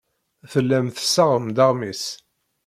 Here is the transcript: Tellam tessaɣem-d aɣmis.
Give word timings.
Tellam 0.51 0.87
tessaɣem-d 0.95 1.57
aɣmis. 1.67 2.03